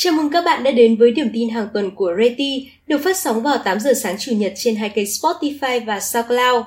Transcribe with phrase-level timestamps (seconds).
[0.00, 3.16] Chào mừng các bạn đã đến với điểm tin hàng tuần của Reti, được phát
[3.16, 6.64] sóng vào 8 giờ sáng Chủ nhật trên hai kênh Spotify và SoundCloud.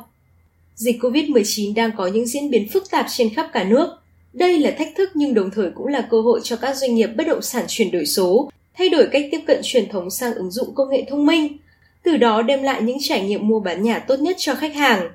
[0.76, 3.88] Dịch COVID-19 đang có những diễn biến phức tạp trên khắp cả nước.
[4.34, 7.08] Đây là thách thức nhưng đồng thời cũng là cơ hội cho các doanh nghiệp
[7.08, 10.52] bất động sản chuyển đổi số, thay đổi cách tiếp cận truyền thống sang ứng
[10.52, 11.58] dụng công nghệ thông minh,
[12.04, 15.12] từ đó đem lại những trải nghiệm mua bán nhà tốt nhất cho khách hàng.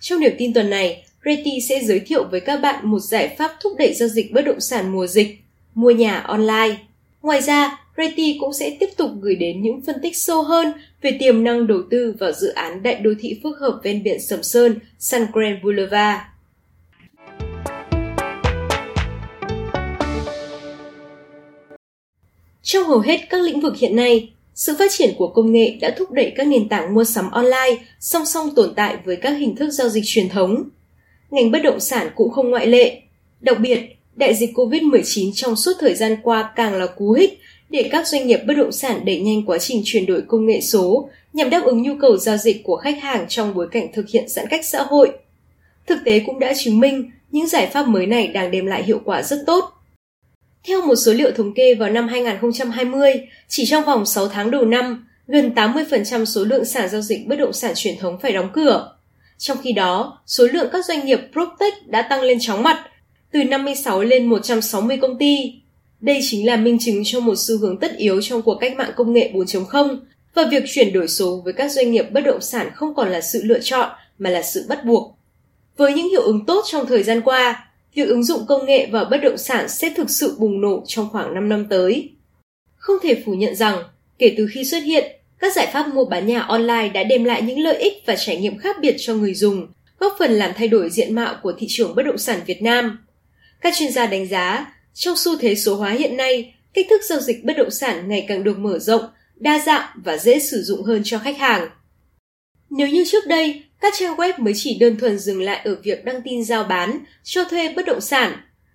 [0.00, 3.52] Trong điểm tin tuần này, Reti sẽ giới thiệu với các bạn một giải pháp
[3.60, 5.38] thúc đẩy giao dịch bất động sản mùa dịch,
[5.74, 6.76] mua nhà online.
[7.26, 10.72] Ngoài ra, Reti cũng sẽ tiếp tục gửi đến những phân tích sâu hơn
[11.02, 14.20] về tiềm năng đầu tư vào dự án đại đô thị phức hợp ven biển
[14.20, 16.20] Sầm Sơn, Sun Grand Boulevard.
[22.62, 25.94] Trong hầu hết các lĩnh vực hiện nay, sự phát triển của công nghệ đã
[25.98, 29.56] thúc đẩy các nền tảng mua sắm online song song tồn tại với các hình
[29.56, 30.68] thức giao dịch truyền thống.
[31.30, 33.00] Ngành bất động sản cũng không ngoại lệ.
[33.40, 37.88] Đặc biệt, đại dịch COVID-19 trong suốt thời gian qua càng là cú hích để
[37.92, 41.08] các doanh nghiệp bất động sản đẩy nhanh quá trình chuyển đổi công nghệ số
[41.32, 44.28] nhằm đáp ứng nhu cầu giao dịch của khách hàng trong bối cảnh thực hiện
[44.28, 45.10] giãn cách xã hội.
[45.86, 49.00] Thực tế cũng đã chứng minh những giải pháp mới này đang đem lại hiệu
[49.04, 49.72] quả rất tốt.
[50.66, 53.12] Theo một số liệu thống kê vào năm 2020,
[53.48, 57.36] chỉ trong vòng 6 tháng đầu năm, gần 80% số lượng sản giao dịch bất
[57.36, 58.92] động sản truyền thống phải đóng cửa.
[59.38, 62.86] Trong khi đó, số lượng các doanh nghiệp PropTech đã tăng lên chóng mặt,
[63.32, 65.54] từ 56 lên 160 công ty.
[66.00, 68.90] Đây chính là minh chứng cho một xu hướng tất yếu trong cuộc cách mạng
[68.96, 69.96] công nghệ 4.0
[70.34, 73.20] và việc chuyển đổi số với các doanh nghiệp bất động sản không còn là
[73.20, 75.18] sự lựa chọn mà là sự bắt buộc.
[75.76, 79.04] Với những hiệu ứng tốt trong thời gian qua, việc ứng dụng công nghệ vào
[79.04, 82.10] bất động sản sẽ thực sự bùng nổ trong khoảng 5 năm tới.
[82.76, 83.82] Không thể phủ nhận rằng,
[84.18, 87.42] kể từ khi xuất hiện, các giải pháp mua bán nhà online đã đem lại
[87.42, 89.66] những lợi ích và trải nghiệm khác biệt cho người dùng,
[89.98, 93.05] góp phần làm thay đổi diện mạo của thị trường bất động sản Việt Nam.
[93.60, 97.20] Các chuyên gia đánh giá, trong xu thế số hóa hiện nay, cách thức giao
[97.20, 99.02] dịch bất động sản ngày càng được mở rộng,
[99.36, 101.68] đa dạng và dễ sử dụng hơn cho khách hàng.
[102.70, 106.04] Nếu như trước đây, các trang web mới chỉ đơn thuần dừng lại ở việc
[106.04, 108.32] đăng tin giao bán, cho thuê bất động sản,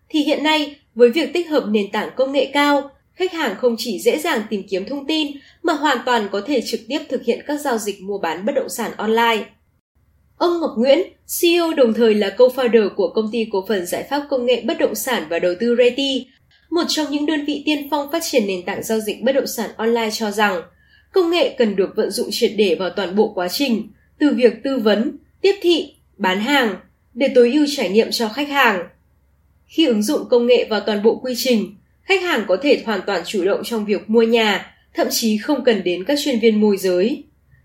[0.09, 3.75] thì hiện nay với việc tích hợp nền tảng công nghệ cao, khách hàng không
[3.77, 5.27] chỉ dễ dàng tìm kiếm thông tin
[5.63, 8.53] mà hoàn toàn có thể trực tiếp thực hiện các giao dịch mua bán bất
[8.55, 9.45] động sản online.
[10.41, 10.99] Ông Ngọc Nguyễn,
[11.41, 14.77] CEO đồng thời là co-founder của công ty cổ phần giải pháp công nghệ bất
[14.79, 16.27] động sản và đầu tư Reti,
[16.69, 19.47] một trong những đơn vị tiên phong phát triển nền tảng giao dịch bất động
[19.47, 20.61] sản online cho rằng
[21.13, 23.87] công nghệ cần được vận dụng triệt để vào toàn bộ quá trình,
[24.19, 26.75] từ việc tư vấn, tiếp thị, bán hàng
[27.13, 28.87] để tối ưu trải nghiệm cho khách hàng.
[29.65, 33.01] Khi ứng dụng công nghệ vào toàn bộ quy trình, khách hàng có thể hoàn
[33.07, 36.61] toàn chủ động trong việc mua nhà, thậm chí không cần đến các chuyên viên
[36.61, 37.23] môi giới.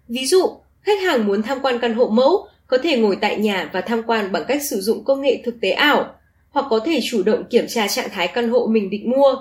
[0.08, 0.42] Ví dụ,
[0.82, 4.02] khách hàng muốn tham quan căn hộ mẫu có thể ngồi tại nhà và tham
[4.06, 6.14] quan bằng cách sử dụng công nghệ thực tế ảo,
[6.50, 9.36] hoặc có thể chủ động kiểm tra trạng thái căn hộ mình định mua.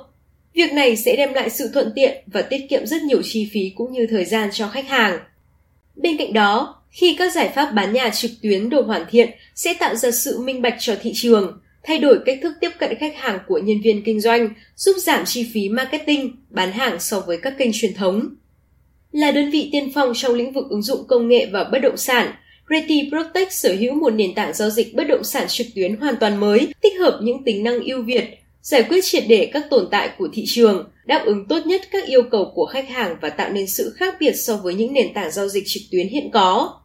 [0.53, 3.71] Việc này sẽ đem lại sự thuận tiện và tiết kiệm rất nhiều chi phí
[3.75, 5.19] cũng như thời gian cho khách hàng.
[5.95, 9.73] Bên cạnh đó, khi các giải pháp bán nhà trực tuyến được hoàn thiện sẽ
[9.73, 13.15] tạo ra sự minh bạch cho thị trường, thay đổi cách thức tiếp cận khách
[13.15, 17.37] hàng của nhân viên kinh doanh, giúp giảm chi phí marketing, bán hàng so với
[17.37, 18.35] các kênh truyền thống.
[19.11, 21.97] Là đơn vị tiên phong trong lĩnh vực ứng dụng công nghệ và bất động
[21.97, 22.33] sản,
[22.69, 26.15] Reti Protect sở hữu một nền tảng giao dịch bất động sản trực tuyến hoàn
[26.19, 28.23] toàn mới, tích hợp những tính năng ưu việt,
[28.61, 32.05] giải quyết triệt để các tồn tại của thị trường, đáp ứng tốt nhất các
[32.05, 35.13] yêu cầu của khách hàng và tạo nên sự khác biệt so với những nền
[35.13, 36.79] tảng giao dịch trực tuyến hiện có.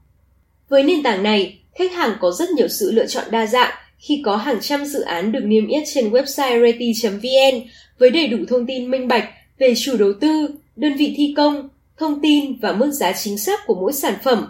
[0.68, 4.22] Với nền tảng này, khách hàng có rất nhiều sự lựa chọn đa dạng khi
[4.24, 7.68] có hàng trăm dự án được niêm yết trên website reti.vn
[7.98, 11.68] với đầy đủ thông tin minh bạch về chủ đầu tư, đơn vị thi công,
[11.98, 14.46] thông tin và mức giá chính xác của mỗi sản phẩm.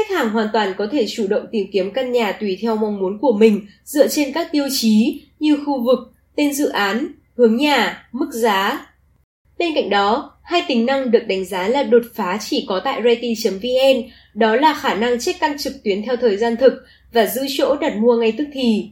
[0.00, 2.98] Khách hàng hoàn toàn có thể chủ động tìm kiếm căn nhà tùy theo mong
[2.98, 5.98] muốn của mình dựa trên các tiêu chí như khu vực,
[6.36, 7.06] tên dự án,
[7.36, 8.86] hướng nhà, mức giá.
[9.58, 13.02] Bên cạnh đó, hai tính năng được đánh giá là đột phá chỉ có tại
[13.04, 16.72] Reti.vn, đó là khả năng check căn trực tuyến theo thời gian thực
[17.12, 18.88] và giữ chỗ đặt mua ngay tức thì.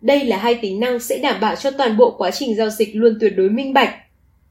[0.00, 2.96] Đây là hai tính năng sẽ đảm bảo cho toàn bộ quá trình giao dịch
[2.96, 3.94] luôn tuyệt đối minh bạch.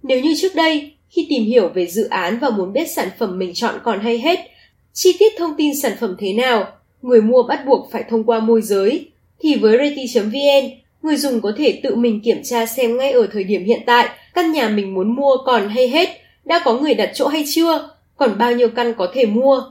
[0.03, 3.39] Nếu như trước đây, khi tìm hiểu về dự án và muốn biết sản phẩm
[3.39, 4.39] mình chọn còn hay hết,
[4.93, 6.67] chi tiết thông tin sản phẩm thế nào,
[7.01, 9.07] người mua bắt buộc phải thông qua môi giới,
[9.39, 10.69] thì với Reti.vn,
[11.01, 14.09] người dùng có thể tự mình kiểm tra xem ngay ở thời điểm hiện tại
[14.33, 16.09] căn nhà mình muốn mua còn hay hết,
[16.45, 19.63] đã có người đặt chỗ hay chưa, còn bao nhiêu căn có thể mua.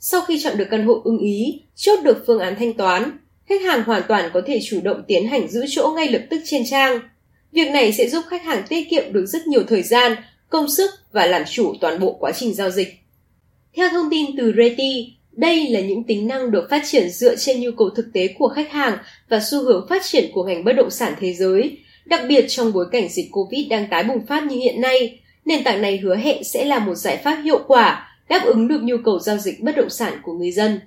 [0.00, 3.62] Sau khi chọn được căn hộ ưng ý, chốt được phương án thanh toán, khách
[3.62, 6.62] hàng hoàn toàn có thể chủ động tiến hành giữ chỗ ngay lập tức trên
[6.70, 7.00] trang.
[7.52, 10.16] Việc này sẽ giúp khách hàng tiết kiệm được rất nhiều thời gian,
[10.48, 13.01] công sức và làm chủ toàn bộ quá trình giao dịch.
[13.76, 17.60] Theo thông tin từ Reti, đây là những tính năng được phát triển dựa trên
[17.60, 18.98] nhu cầu thực tế của khách hàng
[19.28, 22.72] và xu hướng phát triển của ngành bất động sản thế giới, đặc biệt trong
[22.72, 26.16] bối cảnh dịch Covid đang tái bùng phát như hiện nay, Nền tảng này hứa
[26.16, 29.60] hẹn sẽ là một giải pháp hiệu quả đáp ứng được nhu cầu giao dịch
[29.60, 30.80] bất động sản của người dân.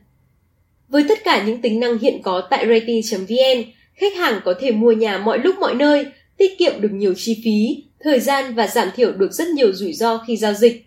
[0.88, 4.92] Với tất cả những tính năng hiện có tại rating.vn, khách hàng có thể mua
[4.92, 6.06] nhà mọi lúc mọi nơi,
[6.38, 9.94] tiết kiệm được nhiều chi phí, thời gian và giảm thiểu được rất nhiều rủi
[9.94, 10.86] ro khi giao dịch.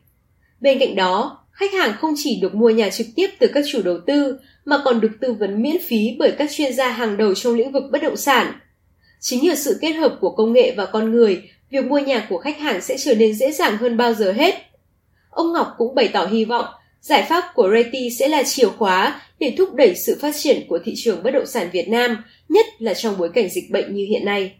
[0.61, 3.83] Bên cạnh đó, khách hàng không chỉ được mua nhà trực tiếp từ các chủ
[3.83, 7.35] đầu tư mà còn được tư vấn miễn phí bởi các chuyên gia hàng đầu
[7.35, 8.53] trong lĩnh vực bất động sản.
[9.21, 12.39] Chính nhờ sự kết hợp của công nghệ và con người, việc mua nhà của
[12.39, 14.55] khách hàng sẽ trở nên dễ dàng hơn bao giờ hết.
[15.31, 16.65] Ông Ngọc cũng bày tỏ hy vọng
[17.01, 20.79] giải pháp của Reti sẽ là chìa khóa để thúc đẩy sự phát triển của
[20.85, 24.07] thị trường bất động sản Việt Nam, nhất là trong bối cảnh dịch bệnh như
[24.09, 24.53] hiện nay.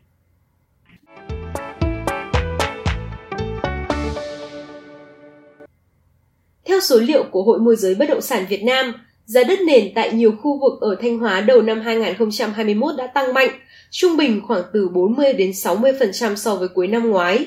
[6.69, 8.93] Theo số liệu của Hội môi giới bất động sản Việt Nam,
[9.27, 13.35] giá đất nền tại nhiều khu vực ở Thanh Hóa đầu năm 2021 đã tăng
[13.35, 13.51] mạnh,
[13.91, 17.47] trung bình khoảng từ 40 đến 60% so với cuối năm ngoái.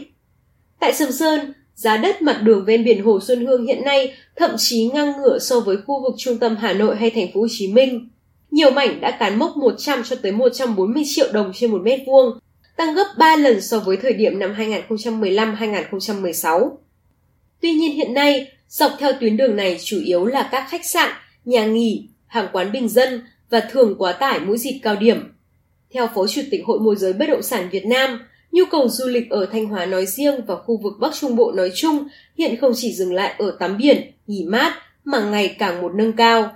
[0.79, 4.51] Tại Sầm Sơn, giá đất mặt đường ven biển Hồ Xuân Hương hiện nay thậm
[4.57, 7.47] chí ngang ngửa so với khu vực trung tâm Hà Nội hay thành phố Hồ
[7.50, 8.09] Chí Minh.
[8.51, 12.39] Nhiều mảnh đã cán mốc 100 cho tới 140 triệu đồng trên một mét vuông,
[12.77, 16.69] tăng gấp 3 lần so với thời điểm năm 2015-2016.
[17.62, 21.12] Tuy nhiên hiện nay, dọc theo tuyến đường này chủ yếu là các khách sạn,
[21.45, 25.33] nhà nghỉ, hàng quán bình dân và thường quá tải mỗi dịp cao điểm.
[25.94, 28.19] Theo Phó Chủ tịch Hội môi giới bất động sản Việt Nam,
[28.51, 31.51] nhu cầu du lịch ở Thanh Hóa nói riêng và khu vực Bắc Trung Bộ
[31.51, 32.07] nói chung
[32.38, 34.73] hiện không chỉ dừng lại ở tắm biển, nghỉ mát
[35.03, 36.56] mà ngày càng một nâng cao.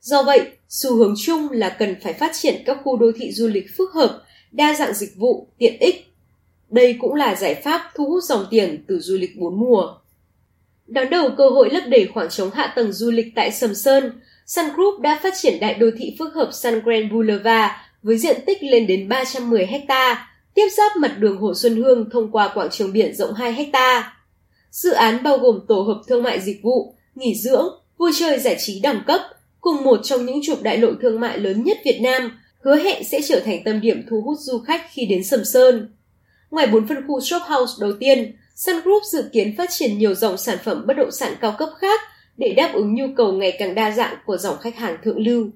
[0.00, 3.48] Do vậy, xu hướng chung là cần phải phát triển các khu đô thị du
[3.48, 4.22] lịch phức hợp,
[4.52, 6.12] đa dạng dịch vụ, tiện ích.
[6.70, 9.94] Đây cũng là giải pháp thu hút dòng tiền từ du lịch bốn mùa.
[10.88, 14.12] Đón đầu cơ hội lấp đầy khoảng trống hạ tầng du lịch tại Sầm Sơn,
[14.46, 18.40] Sun Group đã phát triển đại đô thị phức hợp Sun Grand Boulevard với diện
[18.46, 22.68] tích lên đến 310 ha, tiếp giáp mặt đường Hồ Xuân Hương thông qua quảng
[22.70, 24.16] trường biển rộng 2 ha.
[24.70, 27.68] Dự án bao gồm tổ hợp thương mại dịch vụ, nghỉ dưỡng,
[27.98, 29.20] vui chơi giải trí đẳng cấp,
[29.60, 33.04] cùng một trong những trục đại lộ thương mại lớn nhất Việt Nam, hứa hẹn
[33.04, 35.94] sẽ trở thành tâm điểm thu hút du khách khi đến Sầm Sơn.
[36.50, 40.14] Ngoài bốn phân khu shop house đầu tiên, Sun Group dự kiến phát triển nhiều
[40.14, 42.00] dòng sản phẩm bất động sản cao cấp khác
[42.36, 45.50] để đáp ứng nhu cầu ngày càng đa dạng của dòng khách hàng thượng lưu.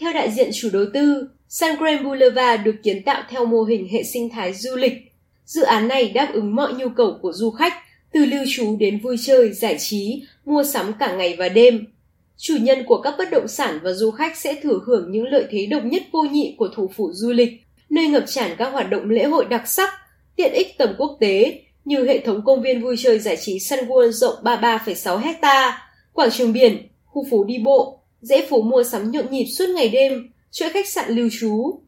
[0.00, 3.88] Theo đại diện chủ đầu tư, Sun Grand Boulevard được kiến tạo theo mô hình
[3.92, 4.92] hệ sinh thái du lịch.
[5.44, 7.72] Dự án này đáp ứng mọi nhu cầu của du khách,
[8.12, 11.84] từ lưu trú đến vui chơi, giải trí, mua sắm cả ngày và đêm.
[12.36, 15.44] Chủ nhân của các bất động sản và du khách sẽ thừa hưởng những lợi
[15.50, 17.50] thế độc nhất vô nhị của thủ phủ du lịch,
[17.90, 19.90] nơi ngập tràn các hoạt động lễ hội đặc sắc,
[20.36, 23.78] tiện ích tầm quốc tế như hệ thống công viên vui chơi giải trí Sun
[23.78, 25.82] World rộng 33,6 hecta,
[26.12, 29.88] quảng trường biển, khu phố đi bộ, dễ phố mua sắm nhộn nhịp suốt ngày
[29.88, 31.80] đêm, chuỗi khách sạn lưu trú.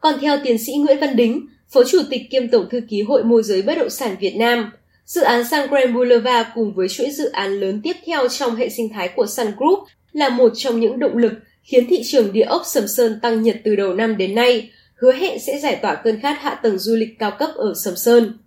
[0.00, 3.24] Còn theo tiến sĩ Nguyễn Văn Đính, Phó Chủ tịch kiêm Tổng Thư ký Hội
[3.24, 4.70] môi giới bất động sản Việt Nam,
[5.04, 8.68] dự án Sun Grand Boulevard cùng với chuỗi dự án lớn tiếp theo trong hệ
[8.68, 9.78] sinh thái của Sun Group
[10.12, 11.32] là một trong những động lực
[11.62, 15.12] khiến thị trường địa ốc Sầm Sơn tăng nhiệt từ đầu năm đến nay, hứa
[15.12, 18.38] hẹn sẽ giải tỏa cơn khát hạ tầng du lịch cao cấp ở Sầm Sơn.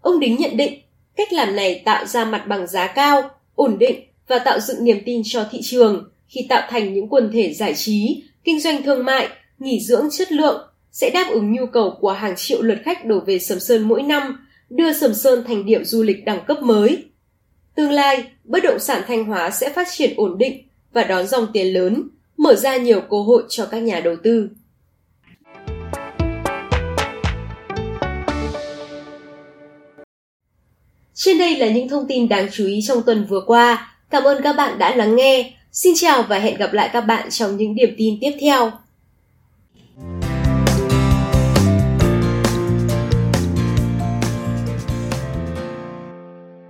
[0.00, 0.80] Ông Đính nhận định,
[1.16, 4.98] cách làm này tạo ra mặt bằng giá cao, ổn định và tạo dựng niềm
[5.06, 9.04] tin cho thị trường khi tạo thành những quần thể giải trí, kinh doanh thương
[9.04, 13.04] mại, nghỉ dưỡng chất lượng sẽ đáp ứng nhu cầu của hàng triệu lượt khách
[13.04, 16.62] đổ về Sầm Sơn mỗi năm, đưa Sầm Sơn thành điểm du lịch đẳng cấp
[16.62, 17.04] mới.
[17.74, 21.46] Tương lai, bất động sản Thanh Hóa sẽ phát triển ổn định và đón dòng
[21.52, 24.48] tiền lớn, mở ra nhiều cơ hội cho các nhà đầu tư.
[31.22, 33.94] Trên đây là những thông tin đáng chú ý trong tuần vừa qua.
[34.10, 35.52] Cảm ơn các bạn đã lắng nghe.
[35.72, 38.72] Xin chào và hẹn gặp lại các bạn trong những điểm tin tiếp theo.